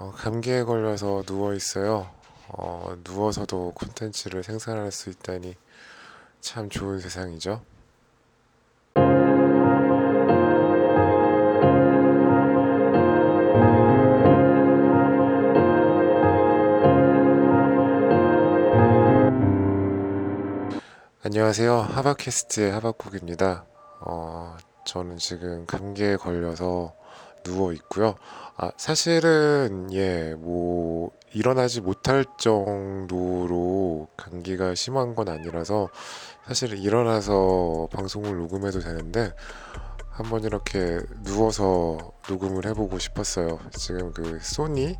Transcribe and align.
어, 0.00 0.12
감기에 0.12 0.62
걸려서 0.62 1.24
누워 1.26 1.54
있어요. 1.54 2.08
어, 2.50 2.94
누워서도 3.02 3.72
콘텐츠를 3.74 4.44
생산할 4.44 4.92
수 4.92 5.10
있다니 5.10 5.56
참 6.40 6.70
좋은 6.70 7.00
세상이죠. 7.00 7.60
안녕하세요. 21.24 21.76
하바캐스트의 21.76 22.70
하바국입니다. 22.70 23.66
어, 24.02 24.56
저는 24.86 25.16
지금 25.16 25.66
감기에 25.66 26.16
걸려서 26.16 26.94
누워 27.42 27.72
있고요. 27.72 28.16
아, 28.56 28.70
사실은 28.76 29.88
예, 29.92 30.34
뭐 30.38 31.10
일어나지 31.32 31.80
못할 31.80 32.24
정도로 32.38 34.08
감기가 34.16 34.74
심한 34.74 35.14
건 35.14 35.28
아니라서 35.28 35.88
사실 36.46 36.78
일어나서 36.78 37.88
방송을 37.92 38.36
녹음해도 38.36 38.80
되는데 38.80 39.32
한번 40.18 40.42
이렇게 40.42 40.98
누워서 41.22 42.12
녹음을 42.28 42.66
해보고 42.66 42.98
싶었어요. 42.98 43.60
지금 43.70 44.12
그 44.12 44.40
소니 44.42 44.96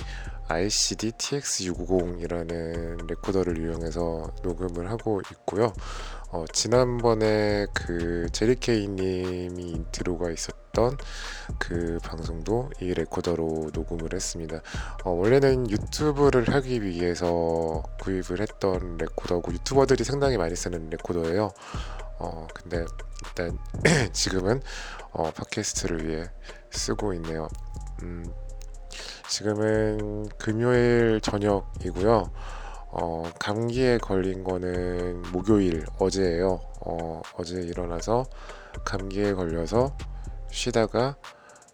ICD 0.47 1.11
TX650이라는 1.11 3.05
레코더를 3.09 3.59
이용해서 3.59 4.33
녹음을 4.45 4.89
하고 4.89 5.21
있고요. 5.33 5.73
어, 6.31 6.45
지난번에 6.53 7.67
그 7.75 8.29
제리케이님이 8.31 9.61
인트로가 9.73 10.31
있었던 10.31 10.97
그 11.59 11.99
방송도 12.05 12.71
이 12.81 12.95
레코더로 12.95 13.71
녹음을 13.75 14.11
했습니다. 14.15 14.61
어, 15.03 15.11
원래는 15.11 15.69
유튜브를 15.69 16.55
하기 16.55 16.85
위해서 16.85 17.83
구입을 18.01 18.41
했던 18.41 18.99
레코더고 18.99 19.53
유튜버들이 19.53 20.05
상당히 20.05 20.37
많이 20.37 20.55
쓰는 20.55 20.89
레코더예요. 20.91 21.51
어, 22.19 22.47
근데 22.55 22.85
일단 23.27 23.59
지금은 24.13 24.61
어, 25.13 25.31
팟캐스트를 25.31 26.07
위해 26.07 26.25
쓰고 26.71 27.15
있네요. 27.15 27.49
음, 28.03 28.25
지금은 29.29 30.29
금요일 30.39 31.21
저녁이고요. 31.23 32.31
어, 32.91 33.23
감기에 33.39 33.99
걸린 33.99 34.45
거는 34.45 35.23
목요일 35.33 35.85
어제예요. 35.99 36.61
어, 36.81 37.23
어제 37.37 37.61
일어나서 37.61 38.25
감기에 38.85 39.35
걸려서 39.35 39.97
쉬다가 40.51 41.17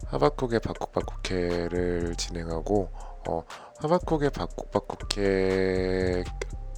하바쿡의 0.06 0.60
바쿡바쿡회를 0.60 2.16
진행하고 2.16 2.90
어, 3.28 3.44
하바쿡의 3.78 4.30
바쿡바쿡회 4.30 6.24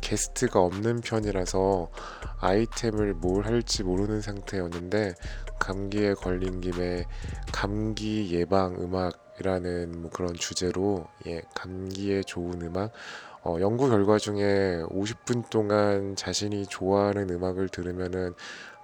게스트가 0.06 0.60
없는 0.60 1.00
편이라서 1.00 1.90
아이템을 2.38 3.14
뭘 3.14 3.44
할지 3.44 3.82
모르는 3.82 4.20
상태였는데 4.20 5.14
감기에 5.58 6.14
걸린 6.14 6.60
김에 6.60 7.06
감기 7.52 8.30
예방 8.30 8.76
음악이라는 8.76 10.02
뭐 10.02 10.10
그런 10.10 10.32
주제로 10.34 11.08
예, 11.26 11.42
감기에 11.56 12.22
좋은 12.22 12.62
음악 12.62 12.92
어, 13.42 13.56
연구 13.60 13.88
결과 13.88 14.18
중에 14.18 14.80
50분 14.90 15.50
동안 15.50 16.14
자신이 16.14 16.66
좋아하는 16.66 17.28
음악을 17.30 17.68
들으면은 17.68 18.34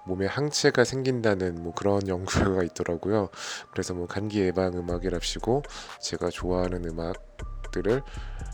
몸에 0.05 0.25
항체가 0.25 0.83
생긴다는 0.83 1.63
뭐 1.63 1.73
그런 1.73 2.05
연구 2.09 2.33
결과가 2.33 2.63
있더라고요. 2.63 3.29
그래서 3.71 3.93
뭐 3.93 4.07
감기 4.07 4.41
예방 4.41 4.73
음악이랍시고 4.73 5.63
제가 6.01 6.29
좋아하는 6.29 6.83
음악들을 6.83 8.01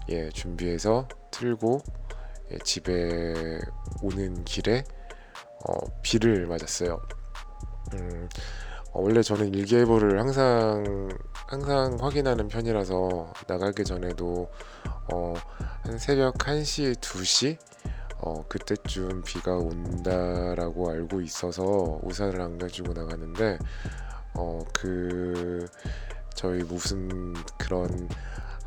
예, 0.09 0.29
준비해서 0.29 1.07
틀고 1.31 1.81
예, 1.87 2.08
집에 2.63 3.59
오는 4.01 4.43
길에 4.45 4.83
어, 5.67 5.73
비를 6.01 6.47
맞았어요. 6.47 7.01
음, 7.93 8.29
어, 8.91 9.01
원래 9.01 9.21
저는 9.21 9.53
일기예보를 9.53 10.19
항상 10.19 11.09
항상 11.47 11.97
확인하는 11.99 12.47
편이라서 12.47 13.33
나가기 13.47 13.83
전에도 13.83 14.49
어, 15.11 15.33
한 15.83 15.97
새벽 15.97 16.35
1시, 16.35 16.95
2시 16.95 17.57
어, 18.21 18.45
그때쯤 18.47 19.23
비가 19.23 19.55
온다라고 19.55 20.91
알고 20.91 21.21
있어서 21.21 21.99
우산을 22.03 22.41
안 22.41 22.57
가지고 22.57 22.93
나갔는데 22.93 23.57
어, 24.35 24.59
그 24.73 25.65
저희 26.35 26.63
무슨 26.63 27.33
그런 27.57 28.09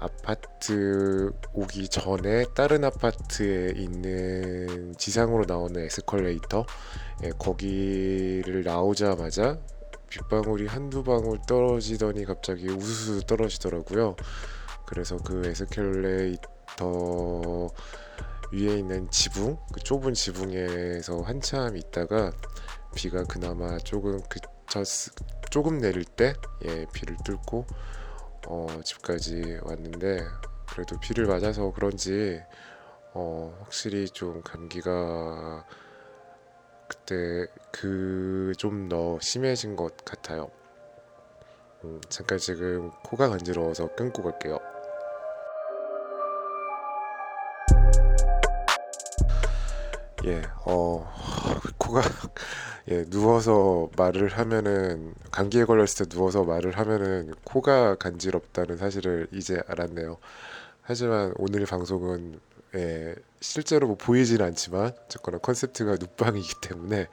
아파트 0.03 1.33
오기 1.53 1.89
전에 1.89 2.45
다른 2.55 2.83
아파트에 2.85 3.73
있는 3.77 4.95
지상으로 4.99 5.45
나오는 5.47 5.81
에스컬레이터 5.81 6.67
예, 7.23 7.31
거기를 7.39 8.65
나오자마자 8.65 9.61
빗방울이 10.09 10.67
한두 10.67 11.05
방울 11.05 11.39
떨어지더니 11.47 12.25
갑자기 12.25 12.69
우수수 12.69 13.25
떨어지더라고요. 13.27 14.17
그래서 14.87 15.17
그 15.19 15.47
에스컬레이터 15.47 16.83
위에 18.53 18.79
있는 18.79 19.09
지붕, 19.11 19.57
그 19.73 19.81
좁은 19.81 20.15
지붕에서 20.15 21.23
한참 21.23 21.77
있다가 21.77 22.33
비가 22.97 23.23
그나마 23.23 23.79
조금 23.79 24.21
그쳤 24.29 24.85
조금 25.51 25.79
내릴 25.79 26.05
때 26.05 26.35
예, 26.65 26.87
비를 26.93 27.17
뚫고 27.25 27.67
어, 28.47 28.67
집까지 28.85 29.61
왔는데 29.63 30.25
그래도 30.69 30.99
비를 31.01 31.27
맞아서 31.27 31.73
그런지 31.73 32.41
어, 33.15 33.57
확실히 33.63 34.09
좀 34.09 34.43
감기가 34.43 35.65
그때 36.89 37.47
그 37.71 38.53
좀 38.59 38.89
더 38.89 39.19
심해진 39.21 39.77
것 39.77 39.97
같아요. 40.05 40.51
음, 41.85 42.01
잠깐 42.09 42.39
지금 42.39 42.91
코가 43.05 43.29
간지러워서 43.31 43.95
끊고 43.97 44.23
갈게요. 44.23 44.59
예, 50.25 50.41
어, 50.67 51.05
코가, 51.93 52.01
예, 52.89 53.05
누워서 53.05 53.91
말을 53.97 54.29
하면은, 54.29 55.15
감기에 55.31 55.65
걸렸을 55.65 56.07
때 56.07 56.17
누워서 56.17 56.45
말을 56.45 56.79
하면은 56.79 57.35
코가 57.45 57.97
간지럽다는 57.97 58.79
사실을 58.79 59.29
이제 59.33 59.61
알았네요. 59.69 60.17
하지만 60.81 61.35
오늘 61.37 61.67
방송은, 61.67 62.41
예, 62.75 63.15
실제로 63.41 63.87
뭐 63.87 63.97
보이진 63.97 64.41
않지만, 64.41 64.93
어쨌거나 65.05 65.39
컨셉트가 65.39 65.97
눕방이기 65.97 66.55
때문에, 66.63 67.09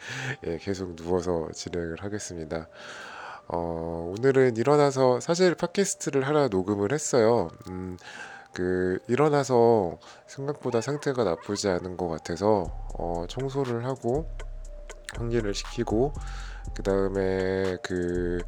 예, 0.48 0.58
계속 0.58 0.96
누워서 0.96 1.50
진행을 1.54 1.98
하겠습니다. 2.00 2.68
어, 3.50 4.14
오늘은 4.18 4.58
일어나서 4.58 5.20
사실 5.20 5.56
팟캐스트를 5.56 6.26
하나 6.28 6.48
녹음을 6.48 6.94
했어요. 6.94 7.50
음, 7.68 7.98
그 8.54 9.00
일어나서 9.08 10.00
생각보다 10.28 10.82
상태가 10.82 11.24
나쁘지 11.24 11.68
않은 11.70 11.98
것 11.98 12.08
같아서 12.08 12.72
어, 12.98 13.26
청소를 13.28 13.86
하고 13.86 14.28
환기를 15.18 15.54
시키고 15.54 16.14
그 16.74 16.84
다음에 16.84 17.78
그 17.84 18.40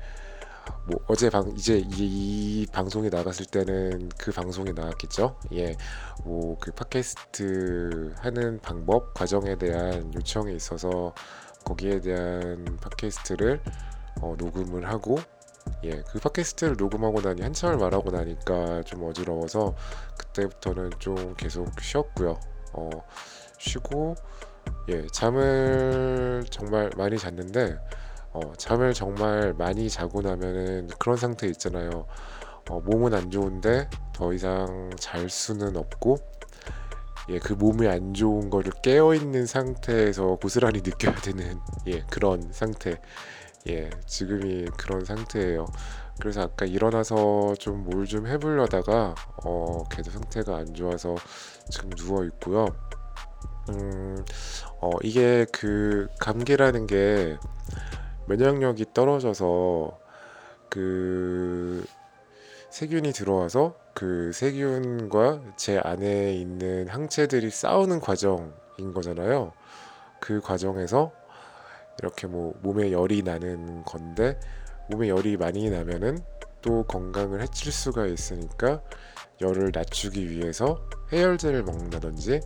뭐 0.86 1.00
어제 1.08 1.30
방 1.30 1.52
이제 1.56 1.78
이, 1.78 2.62
이, 2.62 2.66
방송이 2.72 3.10
나갔을 3.10 3.46
때는 3.46 4.10
그 4.18 4.32
방송이 4.32 4.74
나왔겠죠. 4.74 5.38
예, 5.54 5.76
뭐 6.24 6.58
그 6.60 6.72
팟캐스트 6.72 8.14
하는 8.18 8.60
방법 8.62 9.14
과정에 9.14 9.56
대한 9.58 10.14
요청이 10.14 10.56
있어서 10.56 11.14
거기에 11.64 12.02
대한 12.02 12.66
팟캐스트를 12.82 13.62
어, 14.22 14.36
녹음을 14.38 14.88
하고 14.90 15.18
예, 15.84 16.02
그 16.12 16.20
팟캐스트를 16.20 16.76
녹음하고 16.78 17.22
나니 17.22 17.42
한참을 17.42 17.78
말하고 17.78 18.12
나니까 18.12 18.84
좀 18.84 19.04
어지러워서 19.04 19.76
그때부터는 20.18 20.92
좀 21.00 21.36
계속 21.36 21.68
쉬었고요. 21.80 22.40
어, 22.74 22.90
쉬고 23.58 24.16
예, 24.92 25.08
잠을 25.12 26.44
정말 26.50 26.90
많이 26.98 27.18
잤는데 27.18 27.78
어, 28.34 28.54
잠을 28.58 28.94
정말 28.94 29.54
많이 29.58 29.90
자고 29.90 30.22
나면은 30.22 30.90
그런 31.00 31.18
상태 31.18 31.48
있잖아요. 31.48 32.06
어, 32.70 32.80
몸은 32.82 33.14
안 33.14 33.30
좋은데 33.32 33.90
더 34.14 34.34
이상 34.34 34.90
잘 35.00 35.30
수는 35.30 35.78
없고 35.78 36.18
예, 37.30 37.40
그 37.40 37.54
몸이 37.54 37.88
안 37.88 38.14
좋은 38.14 38.50
거를 38.50 38.72
깨어 38.82 39.14
있는 39.16 39.46
상태에서 39.46 40.38
고스란히 40.42 40.82
느껴야 40.86 41.16
되는 41.16 41.60
예, 41.88 42.02
그런 42.10 42.52
상태. 42.52 43.00
예, 43.70 43.90
지금이 44.08 44.66
그런 44.78 45.06
상태예요. 45.06 45.68
그래서 46.20 46.42
아까 46.44 46.66
일어나서 46.66 47.56
좀 47.60 47.86
뭘 47.88 48.06
좀 48.08 48.28
해보려다가 48.28 49.16
어, 49.46 49.84
계속 49.92 50.12
상태가 50.12 50.58
안 50.58 50.74
좋아서 50.74 51.16
지금 51.70 51.92
누워 51.92 52.24
있고요. 52.26 52.68
음, 53.70 54.26
어, 54.80 54.92
이게 55.04 55.46
그 55.52 56.08
감기라는 56.20 56.88
게 56.88 57.38
면역력이 58.28 58.94
떨어져서 58.94 60.00
그 60.70 61.86
세균이 62.70 63.12
들어와서 63.12 63.76
그 63.94 64.32
세균과 64.34 65.42
제 65.58 65.80
안에 65.84 66.34
있는 66.34 66.88
항체들이 66.88 67.50
싸우는 67.50 68.00
과정인 68.00 68.94
거잖아요. 68.94 69.52
그 70.20 70.40
과정에서 70.40 71.12
이렇게 72.00 72.28
뭐 72.28 72.54
몸에 72.62 72.92
열이 72.92 73.24
나는 73.24 73.84
건데 73.84 74.40
몸에 74.90 75.10
열이 75.10 75.38
많이 75.38 75.70
나면은 75.70 76.20
또 76.62 76.84
건강을 76.84 77.42
해칠 77.42 77.72
수가 77.72 78.06
있으니까 78.06 78.82
열을 79.42 79.72
낮추기 79.74 80.30
위해서 80.30 80.80
해열제를 81.12 81.64
먹는다든지 81.64 82.42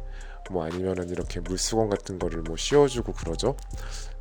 뭐 0.52 0.66
아니면은 0.66 1.10
이렇게 1.10 1.40
물수건 1.40 1.90
같은 1.90 2.20
거를 2.20 2.42
뭐 2.42 2.56
씌워주고 2.56 3.14
그러죠. 3.14 3.56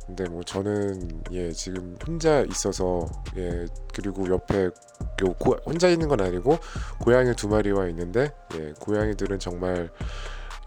근데 0.05 0.27
뭐 0.29 0.43
저는 0.43 1.23
예 1.31 1.51
지금 1.51 1.97
혼자 2.05 2.41
있어서 2.41 3.07
예 3.37 3.65
그리고 3.93 4.29
옆에 4.29 4.65
요 4.65 5.33
고, 5.39 5.55
혼자 5.65 5.89
있는 5.89 6.07
건 6.07 6.21
아니고 6.21 6.59
고양이 6.99 7.35
두 7.35 7.47
마리와 7.47 7.87
있는데 7.89 8.31
예 8.55 8.73
고양이들은 8.79 9.39
정말 9.39 9.89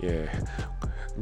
예 0.03 0.29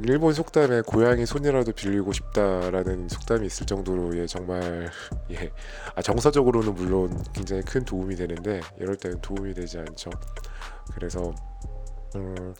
일본 0.05 0.35
속담에 0.35 0.83
고양이 0.83 1.25
손이라도 1.25 1.73
빌리고 1.73 2.13
싶다라는 2.13 3.09
속담이 3.09 3.47
있을 3.47 3.67
정도로 3.67 4.17
예 4.19 4.27
정말 4.27 4.91
예 5.31 5.51
아, 5.95 6.03
정서적으로는 6.03 6.75
물론 6.75 7.23
굉장히 7.33 7.63
큰 7.63 7.85
도움이 7.85 8.17
되는데 8.17 8.61
이럴 8.79 8.97
때는 8.97 9.21
도움이 9.21 9.55
되지 9.55 9.79
않죠. 9.79 10.11
그래서 10.95 11.35
음 12.15 12.55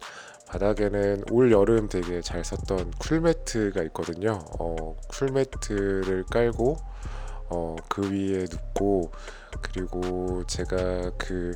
바닥에는 0.47 1.25
올 1.31 1.51
여름 1.51 1.89
되게 1.89 2.21
잘 2.21 2.43
썼던 2.43 2.91
쿨매트가 2.99 3.83
있거든요. 3.83 4.39
어, 4.59 4.95
쿨매트를 5.09 6.25
깔고 6.31 6.77
어, 7.49 7.75
그 7.89 8.11
위에 8.11 8.45
눕고 8.49 9.11
그리고 9.61 10.43
제가 10.47 11.11
그 11.17 11.53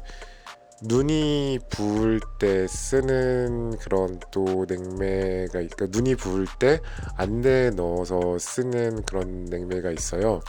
눈이 0.83 1.59
부을 1.69 2.19
때 2.39 2.67
쓰는 2.67 3.77
그런 3.77 4.19
또 4.31 4.65
냉매가 4.67 5.51
그러니까 5.51 5.85
눈이 5.91 6.15
부을 6.15 6.47
때 6.59 6.79
안대에 7.17 7.69
넣어서 7.71 8.39
쓰는 8.39 9.03
그런 9.03 9.45
냉매가 9.45 9.91
있어요. 9.91 10.41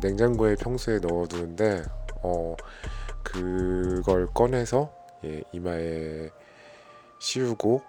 냉장고에 0.00 0.56
평소에 0.56 1.00
넣어두는데 1.00 1.82
어 2.22 2.56
그걸 3.22 4.26
꺼내서 4.28 4.90
예, 5.24 5.42
이마에 5.52 6.30
씌우고 7.18 7.82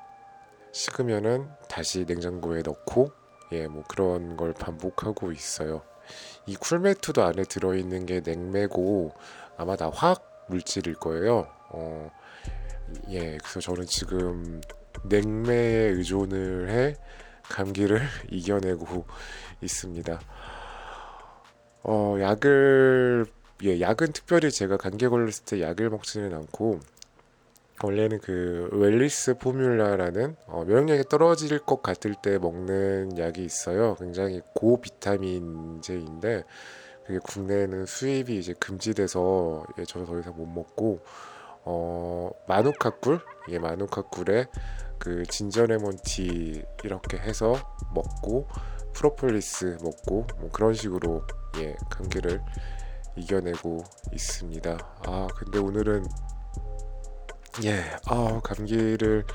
식으면은 0.72 1.50
다시 1.68 2.06
냉장고에 2.06 2.62
넣고 2.62 3.12
예, 3.52 3.68
뭐 3.68 3.84
그런 3.88 4.38
걸 4.38 4.54
반복하고 4.54 5.32
있어요. 5.32 5.82
이 6.46 6.56
쿨매트도 6.56 7.24
안에 7.24 7.44
들어있는 7.44 8.06
게 8.06 8.22
냉매고 8.22 9.14
아마 9.58 9.76
다 9.76 9.90
화학 9.94 10.46
물질일 10.50 10.96
거예요. 10.96 11.48
어, 11.70 12.12
예, 13.10 13.38
그래서 13.38 13.60
저는 13.60 13.86
지금 13.86 14.62
냉매에 15.04 15.90
의존을 15.90 16.70
해 16.70 16.96
감기를 17.44 18.02
이겨내고 18.32 19.06
있습니다. 19.62 20.20
어, 21.84 22.18
약을 22.20 23.26
예, 23.64 23.82
약은 23.82 24.14
특별히 24.14 24.52
제가 24.52 24.78
감기 24.78 25.08
걸렸을 25.08 25.44
때 25.46 25.62
약을 25.62 25.90
먹지는 25.90 26.34
않고 26.34 26.80
원래는 27.82 28.20
그 28.20 28.68
웰리스 28.74 29.38
포뮬라라는 29.38 30.36
어, 30.48 30.66
면역력이 30.66 31.04
떨어질 31.10 31.60
것 31.60 31.82
같을 31.82 32.14
때 32.22 32.38
먹는 32.38 33.18
약이 33.18 33.44
있어요. 33.44 33.96
굉장히 33.96 34.42
고비타민제인데 34.54 36.44
그게 37.06 37.20
국내에는 37.24 37.86
수입이 37.86 38.38
이제 38.38 38.54
금지돼서 38.60 39.66
예, 39.80 39.86
저는 39.86 40.06
더 40.06 40.20
이상 40.20 40.36
못 40.36 40.46
먹고 40.46 41.00
어, 41.64 42.32
마누카꿀, 42.48 43.20
예, 43.50 43.60
마누카꿀에 43.60 44.48
그 44.98 45.24
진저레몬티 45.26 46.64
이렇게 46.84 47.18
해서 47.18 47.56
먹고 47.94 48.48
프로폴리스 48.94 49.78
먹고 49.82 50.28
뭐 50.40 50.50
그런 50.52 50.74
식으로 50.74 51.24
예, 51.58 51.76
감기를 51.90 52.42
이겨내고 53.16 53.84
있습니다. 54.14 54.78
아, 55.08 55.28
근데 55.36 55.60
오늘은 55.60 56.06
예, 57.64 57.84
아 58.06 58.40
감기를 58.44 59.26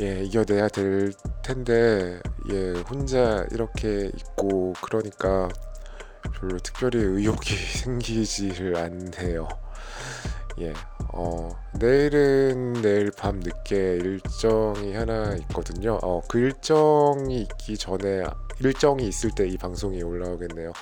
예 0.00 0.22
이겨내야 0.24 0.68
될 0.68 1.12
텐데 1.42 2.20
예 2.50 2.72
혼자 2.88 3.44
이렇게 3.52 4.10
있고 4.16 4.72
그러니까 4.80 5.48
별로 6.34 6.58
특별히 6.58 7.00
의욕이 7.02 7.38
생기지를 7.84 8.76
않네요. 8.76 9.48
예, 10.60 10.72
어 11.12 11.50
내일은 11.78 12.74
내일 12.82 13.10
밤 13.12 13.40
늦게 13.40 13.96
일정이 13.96 14.94
하나 14.94 15.34
있거든요. 15.36 15.98
어 16.02 16.22
그 16.28 16.38
일정이 16.38 17.42
있기 17.42 17.76
전에 17.78 18.22
일정이 18.60 19.08
있을 19.08 19.30
때 19.30 19.46
이 19.48 19.56
방송이 19.56 20.02
올라오겠네요. 20.02 20.72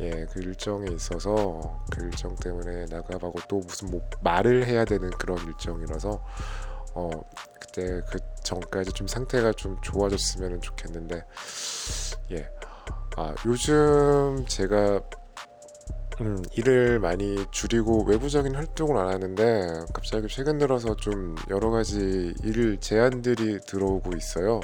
예, 0.00 0.26
그 0.30 0.40
일정이 0.40 0.94
있어서 0.94 1.82
그 1.90 2.04
일정 2.04 2.34
때문에 2.36 2.86
나가봐고 2.90 3.40
또 3.48 3.60
무슨 3.60 3.90
뭐 3.90 4.06
말을 4.22 4.66
해야 4.66 4.84
되는 4.84 5.10
그런 5.10 5.38
일정이라서 5.46 6.22
어 6.94 7.10
그때 7.58 8.02
그 8.10 8.18
전까지 8.42 8.92
좀 8.92 9.06
상태가 9.06 9.52
좀 9.52 9.78
좋아졌으면 9.80 10.60
좋겠는데 10.60 11.24
예. 12.32 12.50
아, 13.16 13.34
요즘 13.46 14.44
제가 14.46 15.00
음, 16.20 16.42
일을 16.52 16.98
많이 17.00 17.44
줄이고 17.50 18.04
외부적인 18.04 18.54
활동을 18.54 18.96
안 18.98 19.08
하는데 19.08 19.84
갑자기 19.92 20.28
최근 20.28 20.58
들어서 20.58 20.94
좀 20.96 21.34
여러 21.50 21.70
가지 21.70 22.34
일 22.42 22.78
제안들이 22.78 23.60
들어오고 23.66 24.16
있어요. 24.16 24.60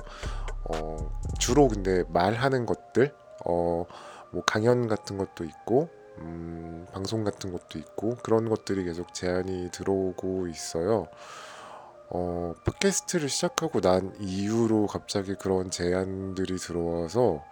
어, 0.69 1.11
주로 1.39 1.69
근데 1.69 2.05
말하는 2.09 2.67
것들, 2.67 3.15
어, 3.45 3.87
뭐 4.31 4.43
강연 4.45 4.89
같은 4.89 5.19
것도 5.19 5.45
있고, 5.45 5.89
음, 6.19 6.87
방송 6.93 7.25
같은 7.25 7.53
것도 7.53 7.79
있고 7.79 8.17
그런 8.23 8.49
것들이 8.49 8.85
계속 8.85 9.15
제안이 9.15 9.71
들어오고 9.73 10.49
있어요. 10.49 11.07
어, 12.11 12.55
팟캐스트를 12.65 13.29
시작하고 13.29 13.81
난 13.81 14.15
이후로 14.19 14.87
갑자기 14.87 15.35
그런 15.35 15.71
제안들이 15.71 16.57
들어와서 16.57 17.45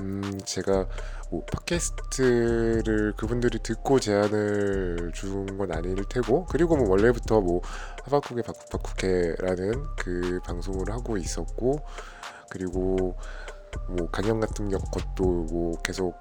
음, 0.00 0.38
제가 0.44 0.86
뭐 1.30 1.44
팟캐스트를 1.44 3.14
그분들이 3.16 3.58
듣고 3.62 4.00
제안을 4.00 5.12
준 5.14 5.46
건 5.58 5.72
아닐 5.72 5.96
테고 6.04 6.46
그리고 6.46 6.76
뭐 6.76 6.88
원래부터 6.90 7.40
뭐 7.40 7.60
하바쿠게 8.04 8.42
바쿠바쿠케라는 8.42 9.84
그 9.96 10.40
방송을 10.44 10.90
하고 10.90 11.16
있었고 11.16 11.80
그리고 12.50 13.16
뭐 13.88 14.08
강연 14.10 14.40
같은 14.40 14.70
것도 14.70 15.24
뭐 15.50 15.78
계속 15.82 16.14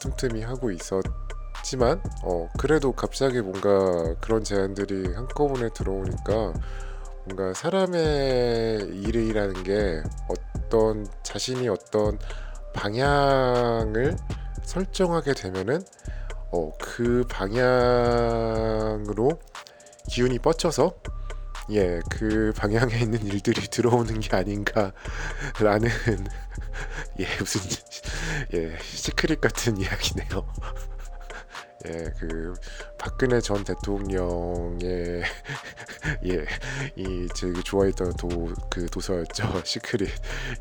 틈틈이 0.00 0.42
하고 0.42 0.70
있었지만 0.70 2.02
어 2.24 2.48
그래도 2.58 2.92
갑자기 2.92 3.40
뭔가 3.40 4.14
그런 4.20 4.42
제안들이 4.42 5.14
한꺼번에 5.14 5.68
들어오니까 5.72 6.52
뭔가 7.26 7.54
사람의 7.54 8.88
일이라는 8.92 9.62
게 9.62 10.02
어떤 10.28 11.06
자신이 11.22 11.68
어떤 11.68 12.18
방향을 12.72 14.16
설정하게 14.62 15.34
되면은 15.34 15.82
어, 16.52 16.72
그 16.80 17.24
방향으로 17.28 17.70
기운이 20.08 20.38
뻗쳐서 20.40 20.94
예, 21.72 22.00
그 22.10 22.52
방향에 22.56 22.98
있는 22.98 23.24
일들이 23.24 23.60
들어오는 23.70 24.18
게 24.20 24.36
아닌가라는 24.36 24.92
예, 27.20 27.26
무슨 27.38 27.60
예, 28.54 28.76
시크릿 28.80 29.40
같은 29.40 29.76
이야기네요. 29.76 30.46
예, 31.88 32.12
그 32.18 32.54
박근혜 32.98 33.40
전 33.40 33.64
대통령의 33.64 35.22
예, 36.26 36.44
이 36.96 37.28
제가 37.34 37.62
좋아했던 37.62 38.14
도 38.14 38.30
그 38.70 38.86
도서였죠. 38.86 39.62
시크릿. 39.64 40.08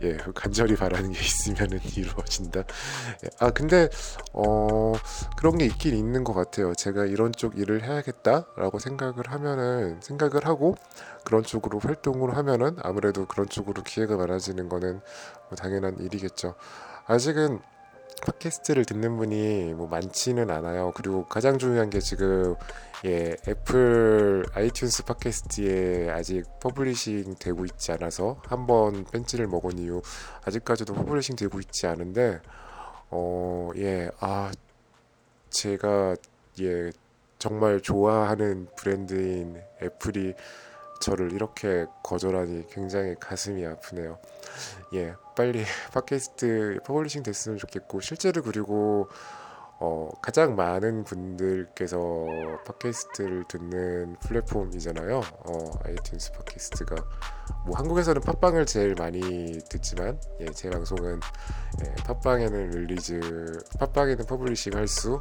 예, 0.04 0.18
간절히 0.34 0.76
바라는 0.76 1.12
게 1.12 1.20
있으면은 1.20 1.80
이루어진다. 1.96 2.62
예, 2.62 3.30
아 3.40 3.52
근데 3.52 3.90
어 4.34 4.94
그런 5.38 5.58
게 5.58 5.66
있긴 5.66 5.96
있는 5.96 6.24
것 6.24 6.34
같아요. 6.34 6.74
제가 6.74 7.06
이런 7.06 7.32
쪽 7.32 7.58
일을 7.58 7.84
해야겠다라고 7.84 8.80
생각을 8.80 9.28
하면은 9.28 10.02
생각을 10.02 10.46
하고 10.46 10.76
그런 11.24 11.44
쪽으로 11.44 11.80
활동을 11.80 12.36
하면은 12.38 12.78
아무래도 12.82 13.26
그런 13.26 13.48
쪽으로 13.48 13.84
기회가 13.84 14.18
많아지는 14.18 14.70
거는 14.70 15.02
뭐 15.50 15.56
당연한 15.58 15.98
일이겠죠. 16.00 16.56
아직은 17.06 17.60
팟캐스트를 18.22 18.86
듣는 18.86 19.18
분이 19.18 19.74
뭐 19.74 19.88
많지는 19.88 20.50
않아요. 20.50 20.92
그리고 20.96 21.26
가장 21.26 21.58
중요한 21.58 21.90
게 21.90 22.00
지금 22.00 22.56
예, 23.06 23.36
애플 23.48 24.44
아이튠스 24.54 25.06
팟캐스트에 25.06 26.10
아직 26.10 26.44
publishing 26.60 27.36
되고 27.40 27.66
있지 27.66 27.92
않아서 27.94 28.42
한번 28.46 29.06
뺀찌를 29.06 29.48
먹은 29.48 29.80
이후 29.80 30.02
아직까지도 30.46 30.94
publishing 30.94 31.36
되고 31.36 31.60
있지 31.60 31.88
않은데 31.88 32.42
어, 33.10 33.70
예, 33.78 34.10
아 34.20 34.52
제가 35.50 36.16
예 36.62 36.92
정말 37.38 37.82
좋아하는 37.82 38.68
브랜드인 38.76 39.62
애플이 39.82 40.34
저를 41.00 41.32
이렇게 41.34 41.86
거절하니 42.04 42.68
굉장히 42.68 43.16
가슴이 43.20 43.66
아프네요. 43.66 44.18
예, 44.94 45.14
빨리 45.36 45.64
팟캐스트 45.94 46.80
publishing 46.86 47.24
됐으면 47.24 47.58
좋겠고 47.58 48.02
실제로 48.02 48.42
그리고 48.42 49.08
어, 49.82 50.10
가장 50.22 50.58
많은 50.58 51.06
분들께서 51.06 51.98
팟캐스트를 52.66 53.46
듣는 53.48 54.18
플랫폼이잖아요. 54.20 55.20
어, 55.20 55.72
아이튠스 55.86 56.34
팟캐스트가 56.34 56.96
뭐 57.66 57.78
한국에서는 57.78 58.22
팟빵을 58.22 58.66
제일 58.66 58.94
많이 58.96 59.58
듣지만 59.70 60.20
예, 60.42 60.48
제 60.48 60.70
방송은 60.70 61.22
예, 61.86 61.96
팟빵에는 62.04 62.72
release, 62.72 63.22
팟빵에는 63.80 64.26
publishing 64.26 64.74
할 64.76 64.88
수 64.88 65.20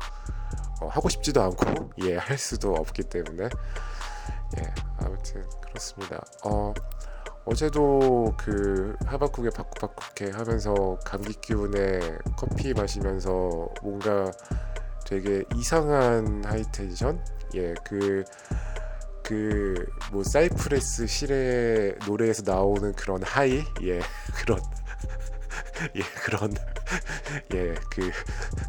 어, 0.80 0.88
하고 0.88 1.08
싶지도 1.08 1.42
않고 1.42 1.90
예, 2.04 2.16
할 2.16 2.38
수도 2.38 2.74
없기 2.74 3.04
때문에 3.04 3.48
예, 4.58 4.72
아무튼 4.98 5.44
그렇습니다. 5.60 6.24
어, 6.44 6.72
어제도 7.44 8.34
그 8.36 8.96
하바쿡에 9.06 9.50
바쿠바쿠케 9.50 10.30
하면서 10.32 10.98
감기 11.04 11.32
기운에 11.40 12.00
커피 12.36 12.72
마시면서 12.74 13.68
뭔가 13.82 14.30
되게 15.06 15.42
이상한 15.54 16.42
high 16.44 16.73
tension 16.73 17.22
예 17.54 17.74
그 17.84 18.24
그 19.22 19.86
뭐 20.10 20.24
Cypress 20.24 21.06
Hill의 21.06 21.94
노래에서 22.06 22.42
나오는 22.46 22.92
그런 22.94 23.22
high 23.22 23.62
예 23.82 24.00
그런 24.36 24.58
예 25.94 26.00
그런 26.24 26.54
예 27.54 27.74
그 27.90 28.10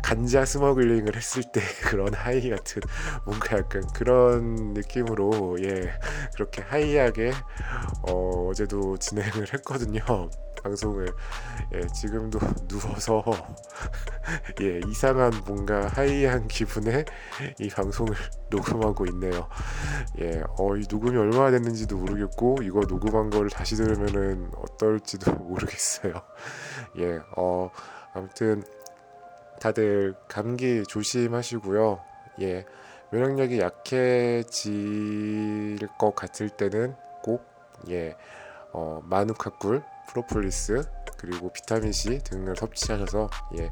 ganja 0.03 0.45
smuggling을 0.45 1.15
했을 1.15 1.43
때 1.43 1.61
그런 1.83 2.13
high 2.13 2.49
같은 2.49 2.81
뭔가 3.25 3.57
약간 3.57 3.83
그런 3.93 4.73
느낌으로 4.73 5.57
예 5.63 5.93
그렇게 6.33 6.61
하이하게 6.61 7.31
어, 8.07 8.47
어제도 8.49 8.97
진행을 8.97 9.53
했거든요 9.53 10.01
방송을 10.63 11.07
예 11.73 11.87
지금도 11.87 12.39
누워서 12.67 13.23
예 14.61 14.79
이상한 14.87 15.31
뭔가 15.45 15.87
하이한 15.87 16.47
기분에 16.47 17.05
이 17.59 17.69
방송을 17.69 18.13
녹음하고 18.49 19.05
있네요 19.07 19.47
예 20.19 20.41
어 20.57 20.77
이 20.77 20.83
녹음이 20.89 21.17
얼마나 21.17 21.51
됐는지도 21.51 21.97
모르겠고 21.97 22.57
이거 22.63 22.81
녹음한 22.81 23.29
거를 23.29 23.49
다시 23.49 23.75
들으면은 23.75 24.51
어떨지도 24.57 25.33
모르겠어요 25.35 26.13
예 26.97 27.19
어 27.35 27.69
아무튼 28.13 28.63
다들 29.59 30.15
감기 30.27 30.83
조심하시고요. 30.87 31.99
예. 32.41 32.65
면역력이 33.11 33.59
약해질 33.59 35.77
것 35.99 36.15
같을 36.15 36.49
때는 36.49 36.95
꼭 37.21 37.45
예. 37.89 38.15
어, 38.71 39.01
마누카꿀, 39.03 39.83
프로폴리스 40.09 40.83
그리고 41.17 41.51
비타민 41.51 41.91
C 41.91 42.19
등을 42.19 42.55
섭취하셔서 42.55 43.29
예. 43.59 43.71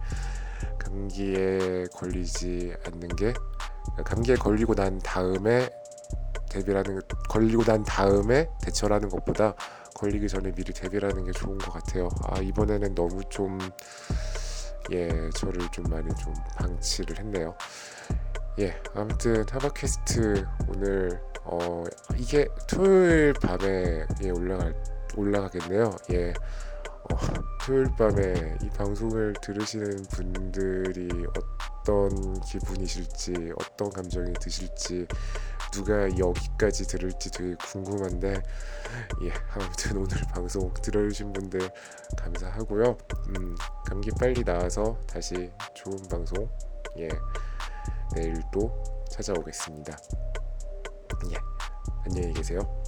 감기에 0.79 1.86
걸리지 1.94 2.74
않는 2.86 3.10
게 3.10 3.34
감기에 4.03 4.36
걸리고 4.36 4.75
난 4.75 5.00
다음에 5.00 5.70
대비라는 6.50 7.01
걸리고 7.29 7.63
난 7.63 7.84
다음에 7.84 8.50
대처라는 8.63 9.10
것보다 9.10 9.53
걸리기 9.96 10.27
전에 10.27 10.51
미리 10.51 10.74
대비라는 10.74 11.25
게 11.25 11.32
좋은 11.32 11.58
것 11.58 11.72
같아요. 11.72 12.10
아 12.24 12.39
이번에는 12.39 12.96
너무 12.96 13.22
좀 13.29 13.58
예, 14.91 15.29
저를 15.36 15.67
좀 15.72 15.86
많이 15.89 16.08
좀 16.15 16.34
방치를 16.56 17.20
했네요. 17.20 17.56
예, 18.60 18.79
아무튼 18.96 19.46
하바캐스트 19.50 20.46
오늘 20.70 21.22
어 21.44 21.84
이게 22.15 22.48
토요일 22.67 23.34
밤에 23.34 24.06
예, 24.24 24.29
올라갈 24.29 24.74
올라가겠네요. 25.17 25.95
예. 26.13 26.33
어, 27.09 27.17
토요일 27.65 27.88
밤에 27.97 28.57
이 28.62 28.69
방송을 28.69 29.33
들으시는 29.41 30.03
분들이 30.12 31.25
어떤 31.27 32.39
기분이실지 32.41 33.53
어떤 33.59 33.89
감정이 33.89 34.33
드실지 34.33 35.07
누가 35.71 36.05
여기까지 36.17 36.86
들을지 36.86 37.31
되게 37.31 37.55
궁금한데 37.55 38.33
예 39.24 39.31
아무튼 39.53 39.97
오늘 39.97 40.17
방송 40.36 40.74
들어주신 40.74 41.31
분들 41.31 41.69
감사하고요 42.17 42.97
음 43.29 43.55
감기 43.86 44.12
빨리 44.19 44.43
나아서 44.43 45.00
다시 45.07 45.50
좋은 45.74 45.97
방송 46.09 46.50
예 46.97 47.07
내일 48.15 48.36
또 48.51 48.83
찾아오겠습니다 49.09 49.97
예 51.31 51.57
안녕히 52.05 52.33
계세요. 52.33 52.87